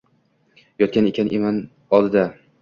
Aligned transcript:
Yotgan 0.83 1.09
ekan 1.11 1.29
eman 1.41 1.61
oldida. 1.99 2.25